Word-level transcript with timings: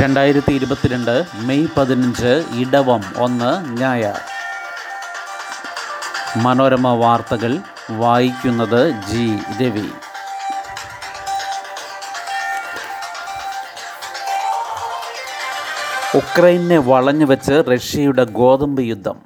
രണ്ടായിരത്തി 0.00 0.52
ഇരുപത്തിരണ്ട് 0.52 1.24
മെയ് 1.34 1.66
പതിനഞ്ച് 1.76 2.44
ഇടവം 2.54 3.00
ഒന്ന് 3.16 3.80
ഞായർ. 3.80 4.20
മനോരമ 6.36 6.88
വാർത്തകൾ 6.88 7.58
വായിക്കുന്നത് 7.90 8.90
ജി. 8.90 9.38
രവി. 9.62 9.88
ഉക്രൈനെ 16.16 16.78
വളഞ്ഞു 16.78 17.26
വെച്ച് 17.26 17.64
റഷ്യയുടെ 17.74 18.24
ഗോതമ്പ് 18.24 18.82
യുദ്ധം. 18.82 19.16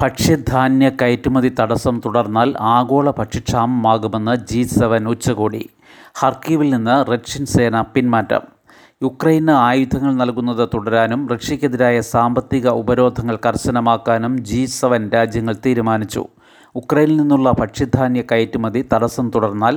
ഭക്ഷ്യധാന്യ 0.00 0.88
കയറ്റുമതി 0.88 1.54
തടസ്സം 1.60 2.00
തുടർന്നാൽ 2.04 2.54
ആഗോള 2.60 3.10
ഭക്ഷ്യക്ഷാമമാകുമെന്ന് 3.10 4.36
ജി 4.36 4.62
സെവൻ 4.62 5.08
ഉച്ചകോടി. 5.08 5.70
ഹർക്കീവിൽ 6.18 6.70
നിന്ന് 6.70 7.12
റഷ്യൻ 7.12 7.46
സേന 7.46 7.80
പിന്മാറ്റം. 7.80 8.59
യുക്രൈന് 9.02 9.52
ആയുധങ്ങൾ 9.66 10.12
നൽകുന്നത് 10.14 10.68
തുടരാനും 10.74 11.20
റഷ്യക്കെതിരായ 11.28 12.00
സാമ്പത്തിക 12.00 12.68
ഉപരോധങ്ങൾ 12.80 13.36
കർശനമാക്കാനും 13.46 14.32
ജി 14.48 14.60
സെവൻ 14.64 15.02
രാജ്യങ്ങൾ 15.14 15.54
തീരുമാനിച്ചു. 15.66 16.22
ഉക്രൈനിൽ 16.74 17.16
നിന്നുള്ള 17.16 17.50
ഭക്ഷ്യധാന്യ 17.60 18.22
കയറ്റുമതി 18.32 18.80
തടസ്സം 18.92 19.30
തുടർന്നാൽ 19.34 19.74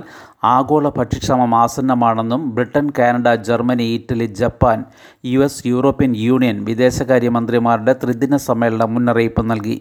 ആഗോള 0.56 0.90
ഭക്ഷ്യക്ഷമം 0.98 1.56
ആസന്നമാണെന്നും 1.56 2.44
Britain 2.56 2.90
Canada 3.00 3.36
Germany 3.48 3.88
Italy 3.94 4.26
Japan 4.42 4.84
U 5.26 5.48
European 5.66 6.14
Union 6.28 6.60
വിദേശകാര്യമന്ത്രിമാരുടെ 6.66 7.96
ത്രിദിന 8.04 8.36
സമ്മേളനം 8.50 8.94
മുന്നറിയിപ്പ് 8.94 9.52
നൽകി. 9.52 9.78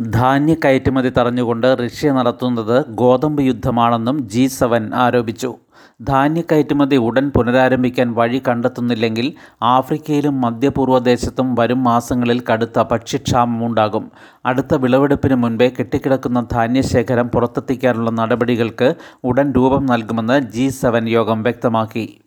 ധാന്യ 0.00 0.54
കയറ്റുമതി 0.54 1.12
തടഞ്ഞുകൊണ്ട് 1.18 1.76
റഷ്യ 1.80 2.12
നടത്തുന്നത് 2.12 2.86
ഗോതമ്പ് 2.86 3.42
യുദ്ധമാണെന്നും 3.42 4.28
ജി 4.28 4.46
സെവൻ 4.46 4.94
ആരോപിച്ചു. 4.94 5.54
ധാന്യ 6.02 6.40
കയറ്റുമതി 6.40 6.96
ഉടൻ 6.96 7.30
പുനരാരംഭിക്കാൻ 7.30 8.12
വഴി 8.12 8.42
കണ്ടെത്തുന്നില്ലെങ്കിൽ 8.48 9.32
ആഫ്രിക്കയിലും 9.62 10.40
മധ്യപൂർവദേശത്തും 10.40 11.54
വരും 11.54 11.84
മാസങ്ങളിൽ 11.84 12.42
കടുത്ത 12.52 12.82
ഭക്ഷ്യക്ഷാമമുണ്ടാകും. 12.82 14.10
അടുത്ത 14.46 14.74
വിളവെടുപ്പിന് 14.74 15.34
മുൻപേ 15.34 15.68
കെട്ടിക്കിടക്കുന്ന 15.68 16.46
ധാന്യശേഖരം 16.52 17.28
പുറത്തെത്തിക്കാനുള്ള 17.28 18.10
നടപടികൾക്ക് 18.10 18.94
ഉടൻ 19.24 19.52
രൂപം 19.52 19.86
നൽകുമെന്ന് 19.86 20.40
ജി 20.40 20.70
യോഗം 21.08 21.42
വ്യക്തമാക്കി. 21.42 22.21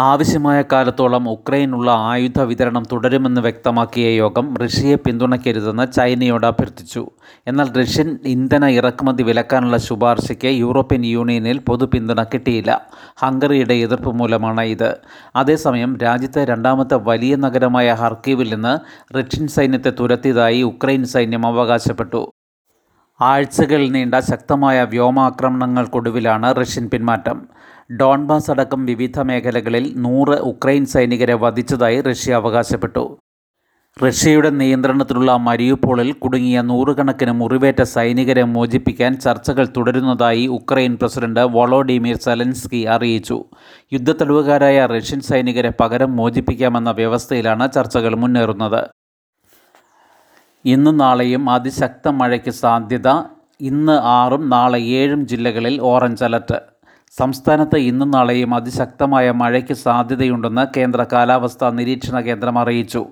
ആവശ്യമായ 0.00 0.64
കാലത്തോളം 0.72 1.30
ഉക്രൈനുള്ള 1.30 1.90
ആയുധ 1.90 2.40
വിതരണം 2.40 2.82
തുടരുമെന്ന് 2.92 3.40
വ്യക്തമാക്കിയ 3.40 4.08
യോഗം 4.08 4.56
റഷ്യയെ 4.56 4.94
പിന്തുണയ്ക്കരുതെന്ന് 4.94 5.92
ചൈനയോട് 5.92 6.46
അഭ്യർത്ഥിച്ചു. 6.46 7.10
എന്നാൽ 7.46 7.72
റഷ്യൻ 7.72 8.18
ഇന്ധന 8.24 8.64
ഇറക്കുമതി 8.64 9.22
വിലക്കാനുള്ള 9.22 9.76
ശുപാർശയ്ക്ക് 9.76 10.48
യൂറോപ്യൻ 10.48 11.06
യൂണിയനിൽ 11.06 11.58
പൊതു 11.58 11.84
പിന്തുണ 11.94 12.22
കിട്ടിയില്ല. 12.22 12.86
ഹംഗറിയുടെ 13.18 13.74
എതിർപ്പ് 13.74 14.12
മൂലമാണ് 14.12 14.60
ഇത്. 14.60 14.96
അതേസമയം 15.36 15.98
രാജ്യത്തെ 15.98 16.44
രണ്ടാമത്തെ 16.44 16.94
വലിയ 16.94 17.36
നഗരമായ 17.36 17.92
ഹർക്കീവിൽ 17.92 18.54
നിന്ന് 18.54 18.78
റഷ്യൻ 19.18 19.46
സൈന്യത്തെ 19.46 19.90
തുരത്തിയതായി 19.90 20.62
ഉക്രൈൻ 20.62 21.04
സൈന്യം 21.04 21.46
അവകാശപ്പെട്ടു. 21.46 22.32
ആഴ്ചകൾ 23.20 23.88
നീണ്ട 23.88 24.14
ശക്തമായ 24.14 24.84
വ്യോമാക്രമണങ്ങൾക്കൊടുവിലാണ് 24.84 26.56
റഷ്യൻ 26.56 26.88
പിന്മാറ്റം. 26.88 27.48
ഡോൺബാസ് 27.92 28.50
അടക്കം 28.50 28.86
വിവിധ 28.86 29.20
മേഖലകളിൽ 29.20 29.94
നൂറ് 29.96 30.38
ഉക്രൈൻ 30.40 30.84
സൈനികരെ 30.86 31.34
വധിച്ചതായി 31.34 32.00
റഷ്യ 32.00 32.34
അവകാശപ്പെട്ടു. 32.34 33.18
റഷ്യയുടെ 34.06 34.50
നിയന്ത്രണത്തിലുള്ള 34.50 35.36
മരിയുപോളിൽ 35.36 36.12
കുടുങ്ങിയ 36.12 36.60
നൂറുകണക്കിന് 36.60 37.32
മുറിവേറ്റ 37.32 37.82
സൈനികരെ 37.82 38.42
മോചിപ്പിക്കാൻ 38.42 39.16
ചർച്ചകൾ 39.16 39.68
തുടരുന്നതായി 39.76 40.46
ഉക്രൈൻ 40.46 40.96
പ്രസിഡന്റ് 40.96 41.40
വോളോഡിമിർ 41.40 42.16
സെലൻസ്കി 42.16 42.84
അറിയിച്ചു. 42.84 43.44
യുദ്ധത്തടവുകാരായ 43.92 44.86
റഷ്യൻ 44.86 45.20
സൈനികരെ 45.20 45.72
പകരം 45.80 46.16
മോചിപ്പിക്കാമെന്ന 46.16 46.90
വ്യവസ്ഥയിലാണ് 46.90 47.72
ചർച്ചകൾ 47.72 48.14
മുന്നേറുന്നത്. 48.14 48.88
ഇന്നും 50.64 50.96
നാളെയും 50.96 51.50
അതിശക്ത 51.50 52.08
മഴയ്ക്ക് 52.08 52.50
സാധ്യത 52.50 53.08
ഇന്ന് 53.60 53.92
ആറും 53.92 54.48
നാളെ 54.50 54.78
ഏഴും 54.78 55.26
ജില്ലകളിൽ 55.26 55.80
ഓറഞ്ച് 55.80 56.24
അലർട്ട്. 56.24 56.79
സംസ്ഥാനത്ത് 57.18 57.76
ഇന്നും 57.76 58.10
നാളെയും 58.10 58.54
അതിശക്തമായ 58.54 59.30
മഴയ്ക്ക് 59.30 59.72
സാധ്യതയുണ്ടെന്ന് 59.72 60.64
കേന്ദ്ര 60.76 61.06
കാലാവസ്ഥാ 61.12 61.70
നിരീക്ഷണ 61.70 62.20
കേന്ദ്രം 62.20 62.58
അറിയിച്ചു. 62.58 63.02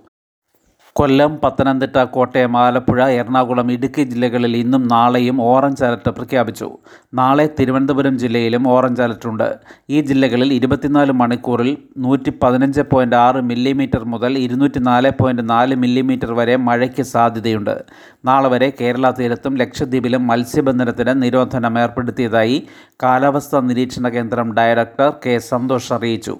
കൊല്ലം 0.99 1.39
പത്തനംതിട്ട 1.45 1.99
കോട്ടയം 2.05 2.57
ആലപ്പുഴ 2.57 3.09
എറണാകുളം 3.09 3.73
ഇടുക്കി 3.73 4.03
ജില്ലകളിൽ 4.03 4.57
ഇന്നും 4.57 4.89
നാളെയും 4.89 5.43
ഓറഞ്ച് 5.43 5.85
അലർട്ട് 5.85 6.11
പ്രഖ്യാപിച്ചു. 6.11 6.69
നാളെ 7.15 7.49
തിരുവനന്തപുരം 7.61 8.19
ജില്ലയിലും 8.19 8.69
ഓറഞ്ച് 8.69 9.03
അലർട്ടുണ്ട് 9.03 9.59
ഈ 9.91 10.01
ജില്ലകളിൽ 10.01 10.53
ഇരുപത്തിനാല് 10.53 11.13
മണിക്കൂറിൽ 11.13 11.77
നൂറ്റി 11.99 12.33
പതിനഞ്ച് 12.43 12.81
പോയിന്റ് 12.81 13.17
ആറ് 13.17 13.43
മില്ലിമീറ്റർ 13.51 14.05
മുതൽ 14.05 14.39
ഇരുന്നൂറ്റി 14.39 14.79
നാല് 14.79 15.13
പോയിന്റ് 15.21 15.51
നാല് 15.51 15.75
മില്ലിമീറ്റർ 15.75 16.33
വരെ 16.33 16.57
മഴയ്ക്ക് 16.57 17.03
സാധ്യതയുണ്ട്. 17.03 17.85
നാളെ 18.25 18.49
വരെ 18.49 18.73
കേരള 18.81 19.11
തീരത്തും 19.11 19.57
ലക്ഷദ്വീപിലും 19.57 20.27
മത്സ്യബന്ധനത്തിന് 20.27 21.23
നിരോധനം 21.23 21.79
ഏർപ്പെടുത്തിയതായി 21.79 22.59
കാലാവസ്ഥാ 23.03 23.61
നിരീക്ഷണ 23.61 24.09
കേന്ദ്രം 24.09 24.55
ഡയറക്ടർ 24.55 25.13
കെ 25.27 25.39
സന്തോഷ് 25.39 25.93
അറിയിച്ചു. 25.93 26.37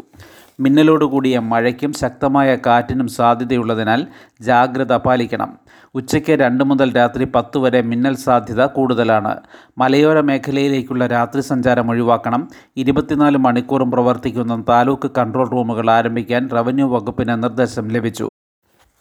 മിന്നലോടുകൂടിയ 0.61 1.39
മഴയ്ക്കും 1.39 1.93
ശക്തമായ 1.93 2.57
കാറ്റിനും 2.67 3.09
സാധ്യതയുള്ളതിനാൽ 3.09 4.07
ജാഗ്രത 4.41 4.97
പാലിക്കണം. 4.97 5.59
ഉച്ചയ്ക്ക് 5.95 6.33
രണ്ട് 6.33 6.65
മുതൽ 6.65 6.97
രാത്രി 6.97 7.25
പത്ത് 7.25 7.59
വരെ 7.59 7.83
മിന്നൽ 7.83 8.15
സാധ്യത 8.15 8.65
കൂടുതലാണ്. 8.67 9.37
മലയോര 9.79 10.21
മേഖലയിലേക്കുള്ള 10.21 11.07
രാത്രി 11.07 11.41
സഞ്ചാരം 11.41 11.91
ഒഴിവാക്കണം. 11.91 12.49
ഇരുപത്തിനാല് 12.77 13.37
മണിക്കൂറും 13.37 13.91
പ്രവർത്തിക്കുന്ന 13.91 14.65
താലൂക്ക് 14.69 15.11
കൺട്രോൾ 15.19 15.49
റൂമുകൾ 15.51 15.91
ആരംഭിക്കാൻ 15.91 16.51
റവന്യൂ 16.53 16.89
വകുപ്പിന് 16.89 17.43
നിർദ്ദേശം 17.43 17.89
ലഭിച്ചു. 17.89 18.29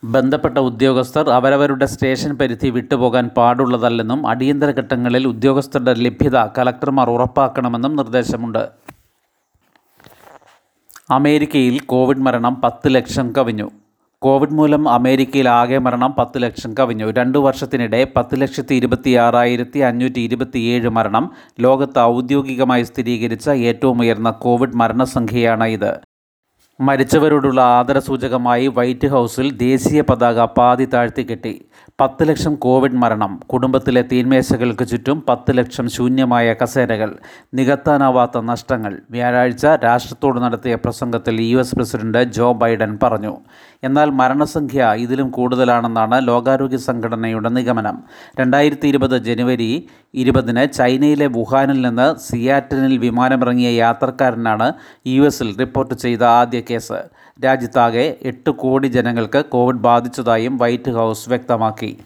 ബന്ധപ്പെട്ട 0.04 0.58
ഉദ്യോഗസ്ഥർ 0.58 1.30
അവരവരുടെ 1.30 1.86
സ്റ്റേഷൻ 1.86 2.36
പരിധി 2.36 2.70
വിട്ടുപോകാൻ 2.70 3.30
പാടുള്ളതല്ലെന്നും 3.38 4.28
അടിയന്തര 4.28 4.72
ഘട്ടങ്ങളിൽ 4.72 5.28
ഉദ്യോഗസ്ഥരുടെ 5.28 5.94
ലഭ്യത 5.94 6.38
കലക്ടർമാർ 6.58 7.10
ഉറപ്പാക്കണമെന്നും 7.10 7.96
നിർദ്ദേശമുണ്ട്. 7.96 8.70
അമേരിക്കയിൽ 11.10 11.80
കോവിഡ് 11.80 12.18
മരണം 12.18 12.62
പത്ത് 12.62 12.96
ലക്ഷം 12.96 13.32
കവിഞ്ഞു. 13.32 13.70
കോവിഡ് 14.22 14.52
മൂലം 14.52 14.90
അമേരിക്കയിൽ 14.90 15.50
ആകെ 15.50 15.78
മരണം 15.78 16.14
പത്ത് 16.18 16.42
ലക്ഷം 16.42 16.76
കവിഞ്ഞു. 16.80 17.12
രണ്ടു 17.12 17.38
വർഷത്തിനിടെ 17.38 18.08
പത്ത് 18.16 18.42
ലക്ഷത്തി 18.42 18.76
ഇരുപത്തി 18.76 19.10
ആറായിരത്തി 19.10 19.80
അഞ്ഞൂറ്റി 19.80 20.20
ഇരുപത്തിയേഴ് 20.20 20.90
മരണം 20.90 21.32
ലോകത്ത് 21.60 22.00
ഔദ്യോഗികമായി 22.00 22.84
സ്ഥിരീകരിച്ച 22.84 23.50
ഏറ്റവും 23.50 24.02
ഉയർന്ന 24.02 24.32
കോവിഡ് 24.32 24.76
മരണസംഖ്യയാണ് 24.76 25.64
ഇത്. 25.64 26.00
മരിച്ചവരോടുള്ള 26.82 27.62
ആദരസൂചകമായി 27.62 28.68
വൈറ്റ് 28.68 29.08
ഹൗസിൽ 29.08 29.52
ദേശീയ 29.52 30.02
പതാക 30.02 30.46
പാതി 30.46 30.86
താഴ്ത്തിക്കെട്ടി 30.86 31.66
പത്ത് 32.02 32.24
ലക്ഷം 32.30 32.56
കോവിഡ് 32.56 32.98
മരണം 33.02 33.32
കുടുംബത്തിലെ 33.52 34.02
തീന്മേശകൾക്ക് 34.12 34.88
ചുറ്റും 34.88 35.24
പത്ത് 35.30 35.52
ലക്ഷം 35.58 35.90
ശൂന്യമായ 35.90 36.48
കസേരകൾ 36.62 37.10
നികത്താനാവാത്ത 37.54 38.42
നഷ്ടങ്ങൾ. 38.42 38.94
വ്യാഴാഴ്ച 39.12 39.66
രാഷ്ട്രത്തോട് 39.66 40.40
നടത്തിയ 40.40 40.76
പ്രസംഗത്തിൽ 40.76 41.42
U 41.42 41.58
S 41.58 41.76
president 41.76 42.24
Joe 42.24 42.52
Biden 42.54 43.00
പറഞ്ഞു 43.04 43.34
എന്നാൽ 43.84 44.10
മരണസംഖ്യ 44.10 44.92
ഇതിലും 44.98 45.30
കൂടുതലാണെന്നാണ് 45.30 46.28
ലോകാരോഗ്യ 46.28 46.78
സംഘടനയുടെ 46.78 47.50
നിഗമനം. 47.50 47.98
രണ്ടായിരത്തി 48.40 48.88
ഇരുപത് 48.88 49.18
ജനുവരി 49.24 49.88
ഇരുപതിന് 50.14 50.72
ചൈനയിലെ 50.72 51.28
വുഹാനിൽ 51.28 51.82
നിന്ന് 51.82 52.08
സിയാറ്റനിൽ 52.20 52.98
വിമാനമിറങ്ങിയ 52.98 53.72
യാത്രക്കാരനാണ് 53.84 54.74
യു 55.08 55.22
എസിൽ 55.22 55.58
റിപ്പോർട്ട് 55.58 55.94
ചെയ്ത 55.94 56.24
ആദ്യ 56.24 56.62
കേസ്. 56.70 57.02
രാജ്യത്താകെ 57.44 58.18
എട്ട് 58.22 58.50
കോടി 58.50 58.88
ജനങ്ങൾക്ക് 58.88 59.46
കോവിഡ് 59.46 59.84
ബാധിച്ചതായും 59.88 60.58
വൈറ്റ് 60.58 60.92
ഹൗസ് 60.92 61.30
വ്യക്തമാക്കി. 61.30 62.00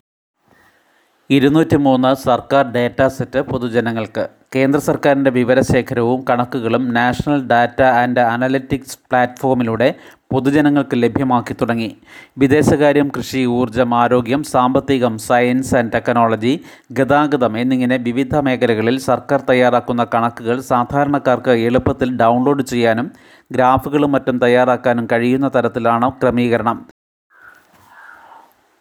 ഇരുന്നൂറ്റി 1.30 1.76
മൂന്ന് 1.76 2.16
സർക്കാർ 2.16 2.72
ഡാറ്റാ 2.72 3.08
സെറ്റ് 3.08 3.40
പൊതുജനങ്ങൾക്ക് 3.40 4.30
കേന്ദ്ര 4.56 4.80
സർക്കാരിന്റെ 4.80 5.32
വിവരശേഖരവും 5.32 6.26
കണക്കുകളും 6.30 6.94
നാഷണൽ 6.94 7.48
ഡാറ്റ 7.48 7.82
ആൻഡ് 7.82 8.20
അനലറ്റിക്സ് 8.20 8.98
പ്ലാറ്റ്ഫോമിലൂടെ 8.98 9.96
പൊതുജനങ്ങൾക്ക് 10.32 11.04
ലഭ്യമാക്കി 11.04 11.56
തുടങ്ങി. 11.62 11.98
വിദേശകാര്യം 12.38 13.12
കൃഷി 13.18 13.46
ഊർജം 13.46 13.96
ആരോഗ്യം 13.96 14.44
സാമ്പത്തികം 14.44 15.18
സയൻസ് 15.18 15.76
ആൻഡ് 15.76 15.94
ടെക്നോളജി 15.94 16.60
ഗതാഗതം 16.92 17.58
എന്നിങ്ങനെ 17.58 17.98
വിവിധ 17.98 18.36
മേഖലകളിൽ 18.36 19.00
സർക്കാർ 19.00 19.42
തയ്യാറാക്കുന്ന 19.42 20.08
കണക്കുകൾ 20.14 20.60
സാധാരണക്കാർക്ക് 20.60 21.50
എളുപ്പത്തിൽ 21.50 22.18
ഡൗൺലോഡ് 22.18 22.64
ചെയ്യാനും 22.64 23.12
ഗ്രാഫുകളും 23.52 24.12
മറ്റും 24.12 24.38
തയ്യാറാക്കാനും 24.38 25.08
കഴിയുന്ന 25.12 25.52
തരത്തിലാണ് 25.56 26.12
ക്രമീകരണം. 26.12 26.90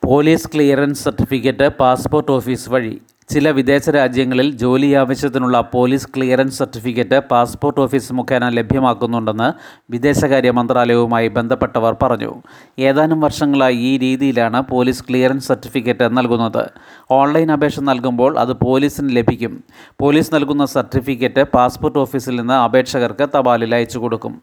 Police 0.04 0.48
clearance 0.48 1.04
certificate 1.04 1.68
passport 1.68 2.32
office 2.32 2.70
വഴി 2.70 3.00
ചില 3.32 3.50
വിദേശ 3.50 3.90
രാജ്യങ്ങളിൽ 3.90 4.52
ജോലി 4.52 4.94
ആവശ്യത്തിനുള്ള 5.00 5.60
police 5.60 6.08
clearance 6.16 6.58
certificate 6.58 7.18
passport 7.30 7.80
office 7.80 8.12
മുഖേന 8.12 8.48
ലഭ്യമാക്കുന്നുണ്ടെന്ന് 8.48 9.48
വിദേശകാര്യ 9.90 10.50
മന്ത്രാലയവുമായി 10.50 11.28
ബന്ധപ്പെട്ടവർ 11.28 11.96
പറഞ്ഞു. 12.02 12.32
ഏതാനും 12.78 13.20
വർഷങ്ങളായി 13.20 13.76
ഈ 13.76 13.98
രീതിയിലാണ് 13.98 14.62
പോലീസ് 14.62 15.04
ക്ലിയറൻസ് 15.04 15.48
സർട്ടിഫിക്കറ്റ് 15.48 16.16
നൽകുന്നത്. 16.16 16.70
ഓൺലൈൻ 17.10 17.52
അപേക്ഷ 17.52 17.80
നൽകുമ്പോൾ 17.80 18.38
അത് 18.38 18.52
പോലീസിന് 18.66 19.16
ലഭിക്കും. 19.16 19.62
പോലീസ് 20.00 20.34
നൽകുന്ന 20.34 20.64
സർട്ടിഫിക്കറ്റ് 20.64 21.42
പാസ്പോർട്ട് 21.42 21.98
ഓഫീസിൽ 21.98 22.36
നിന്ന് 22.40 22.54
അപേക്ഷകർക്ക് 22.54 23.28
തപാലിൽ 23.36 23.74
അയച്ചു 23.74 23.98
കൊടുക്കും. 23.98 24.42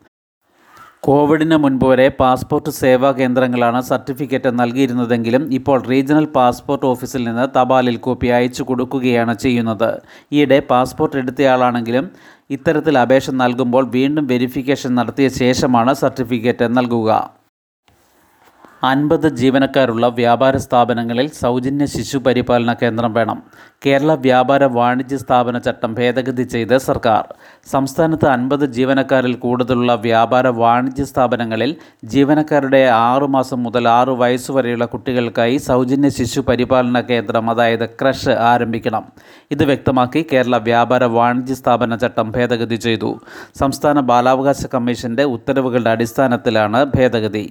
കോവിഡിന് 1.08 1.58
മുൻപ് 1.64 1.84
വരെ 1.90 2.06
പാസ്പോർട്ട് 2.22 2.72
സേവാ 2.80 3.10
കേന്ദ്രങ്ങളാണ് 3.20 3.80
സർട്ടിഫിക്കറ്റ് 3.90 4.50
നൽകിയിരുന്നതെങ്കിലും 4.62 5.44
ഇപ്പോൾ 5.58 5.78
റീജിയണൽ 5.92 6.26
പാസ്പോർട്ട് 6.38 6.86
ഓഫീസിൽ 6.90 7.22
നിന്ന് 7.28 7.46
തപാലിൽ 7.58 7.98
കോപ്പി 8.08 8.30
അയച്ചു 8.38 8.64
കൊടുക്കുകയാണ് 8.70 9.36
ചെയ്യുന്നത്. 9.44 9.90
ഈയിടെ 10.38 10.60
പാസ്പോർട്ട് 10.72 11.16
എടുത്തയാളാണെങ്കിലും 11.22 12.08
ഇത്തരത്തിൽ 12.58 12.98
അപേക്ഷ 13.06 13.38
നൽകുമ്പോൾ 13.44 13.86
വീണ്ടും 13.98 14.28
വെരിഫിക്കേഷൻ 14.34 14.94
നടത്തിയ 15.00 15.30
ശേഷമാണ് 15.42 15.94
സർട്ടിഫിക്കറ്റ് 16.04 16.68
നൽകുക. 16.78 17.37
അൻപത് 18.88 19.28
ജീവനക്കാരുള്ള 19.30 20.08
വ്യാപാര 20.08 20.58
സ്ഥാപനങ്ങളിൽ 20.58 21.28
സൗജന്യ 21.30 21.86
ശിശു 21.86 22.18
പരിപാലന 22.18 22.74
കേന്ദ്രം 22.74 23.14
വേണം. 23.14 23.44
കേരള 23.86 24.14
വ്യാപാര 24.14 24.64
വാണിജ്യ 24.64 25.18
സ്ഥാപന 25.18 25.58
ചട്ടം 25.58 25.94
ഭേദഗതി 25.94 26.44
ചെയ്ത് 26.44 26.78
സർക്കാർ. 26.78 27.24
സംസ്ഥാനത്ത് 27.72 28.28
അൻപത് 28.28 28.66
ജീവനക്കാരിൽ 28.78 29.34
കൂടുതലുള്ള 29.34 29.96
വ്യാപാര 29.96 30.48
വാണിജ്യ 30.48 31.04
സ്ഥാപനങ്ങളിൽ 31.04 31.76
ജീവനക്കാരുടെ 32.04 32.82
ആറുമാസം 32.88 33.64
മുതൽ 33.64 33.88
ആറു 33.88 34.12
വയസ്സുവരെയുള്ള 34.12 34.86
കുട്ടികൾക്കായി 34.86 35.58
സൗജന്യ 35.58 36.10
ശിശു 36.10 36.42
പരിപാലന 36.42 37.02
കേന്ദ്രം 37.02 37.50
അതായത് 37.50 37.86
ക്രഷ് 37.90 38.30
ആരംഭിക്കണം. 38.30 39.06
ഇത് 39.52 39.66
വ്യക്തമാക്കി 39.66 40.26
കേരള 40.34 40.58
വ്യാപാര 40.58 41.04
വാണിജ്യ 41.04 41.56
സ്ഥാപന 41.56 41.96
ചട്ടം 41.96 42.32
ഭേദഗതി 42.32 42.76
ചെയ്തു. 42.76 43.20
സംസ്ഥാന 43.60 44.00
ബാലാവകാശ 44.00 44.66
കമ്മീഷന്റെ 44.74 45.24
ഉത്തരവുകളുടെ 45.24 45.90
അടിസ്ഥാനത്തിലാണ് 45.90 46.86
ഭേദഗതി. 46.96 47.46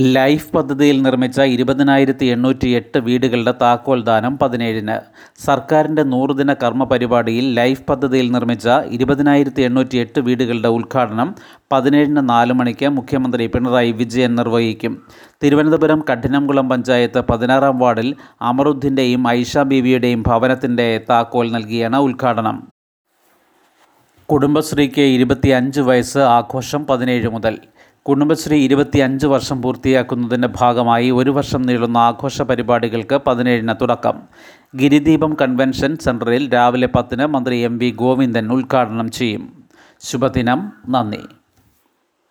ലൈഫ് 0.00 0.52
പദ്ധതിയിൽ 0.52 1.02
നിർമ്മിച്ച 1.02 1.40
ഇരുപതിനായിരത്തി 1.40 2.26
എണ്ണൂറ്റി 2.26 2.68
എട്ട് 2.68 2.98
വീടുകളുടെ 2.98 3.54
താക്കോൽ 3.62 4.02
ദാനം 4.04 4.38
പതിനേഴിന്. 4.38 5.00
സർക്കാരിന്റെ 5.44 6.02
നൂറുദിന 6.02 6.52
കർമ്മ 6.52 6.84
പരിപാടിയിൽ 6.84 7.54
ലൈഫ് 7.54 7.82
പദ്ധതിയിൽ 7.88 8.32
നിർമ്മിച്ച 8.32 8.68
ഇരുപതിനായിരത്തി 8.68 9.62
എണ്ണൂറ്റി 9.62 9.98
എട്ട് 9.98 10.20
വീടുകളുടെ 10.20 10.68
ഉദ്ഘാടനം 10.68 11.34
പതിനേഴിന് 11.72 12.28
നാല് 12.28 12.52
മണിക്ക് 12.52 12.88
മുഖ്യമന്ത്രി 12.88 13.46
പിണറായി 13.46 13.92
വിജയൻ 13.92 14.34
നിർവഹിക്കും. 14.34 15.02
തിരുവനന്തപുരം 15.42 16.04
കഠിനംകുളം 16.10 16.68
പഞ്ചായത്ത് 16.68 17.20
പതിനാറാം 17.20 17.78
വാർഡിൽ 17.78 18.16
അമറുദ്ദീന്റെയും 18.42 19.28
ഐഷ 19.28 19.58
ബീവിയുടെയും 19.58 20.22
ഭവനത്തിന്റെ 20.22 21.04
താക്കോൽ 21.10 21.52
നൽകിയാണ് 21.52 21.96
ഉദ്ഘാടനം. 21.96 22.68
കുടുംബശ്രീക്ക് 24.28 25.00
ഇരുപത്തിയഞ്ച് 25.00 25.80
വയസ്സ് 25.80 26.18
ആഘോഷം 26.18 26.86
പതിനേഴ് 26.86 27.28
മുതൽ. 27.28 27.58
കുടുംബശ്രീ 28.08 28.64
ഇരുപത്തി 28.64 28.98
അഞ്ച് 28.98 29.26
വർഷം 29.26 29.62
പൂർത്തിയാക്കുന്നതിന്റെ 29.62 30.48
ഭാഗമായി 30.48 31.10
ഒരു 31.10 31.30
വർഷം 31.30 31.62
നീളുന്ന 31.62 31.96
ആഘോഷ 31.96 32.42
പരിപാടികൾക്ക് 32.42 33.20
പതിനേഴിന് 33.26 33.72
തുടക്കം. 33.80 34.14
ഗിരിദീപം 34.76 35.36
കൺവെൻഷൻ 35.40 35.96
സെന്ററിൽ 35.96 36.54
രാവിലെ 36.54 36.86
പത്തിന് 36.86 37.26
മന്ത്രി 37.26 37.58
എം 37.58 37.78
വി 37.78 37.90
ഗോവിന്ദൻ 37.90 38.52
ഉദ്ഘാടനം 38.52 39.10
ചെയ്യും. 39.10 39.64
ശുഭദിനം. 40.00 40.72
നന്ദി. 40.88 41.37